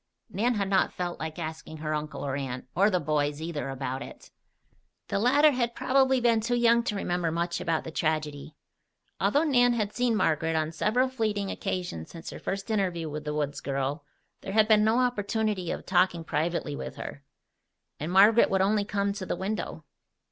Nan 0.31 0.55
had 0.55 0.67
not 0.67 0.91
felt 0.91 1.19
like 1.19 1.37
asking 1.37 1.77
her 1.77 1.93
uncle 1.93 2.25
or 2.25 2.35
aunt, 2.35 2.65
or 2.73 2.89
the 2.89 2.99
boys, 2.99 3.39
either, 3.39 3.69
about 3.69 4.01
it. 4.01 4.31
The 5.09 5.19
latter 5.19 5.51
had 5.51 5.75
probably 5.75 6.19
been 6.19 6.41
too 6.41 6.55
young 6.55 6.81
to 6.85 6.95
remember 6.95 7.29
much 7.31 7.61
about 7.61 7.83
the 7.83 7.91
tragedy. 7.91 8.55
Although 9.19 9.43
Nan 9.43 9.73
had 9.73 9.93
seen 9.93 10.15
Margaret 10.15 10.55
on 10.55 10.71
several 10.71 11.07
fleeting 11.07 11.51
occasions 11.51 12.09
since 12.09 12.31
her 12.31 12.39
first 12.39 12.71
interview 12.71 13.11
with 13.11 13.25
the 13.25 13.35
woods 13.35 13.61
girl, 13.61 14.03
there 14.41 14.53
had 14.53 14.67
been 14.67 14.83
no 14.83 14.97
opportunity 14.97 15.69
of 15.69 15.85
talking 15.85 16.23
privately 16.23 16.75
with 16.75 16.95
her. 16.95 17.23
And 17.99 18.11
Margaret 18.11 18.49
would 18.49 18.61
only 18.61 18.85
come 18.85 19.13
to 19.13 19.25
the 19.27 19.35
window. 19.35 19.83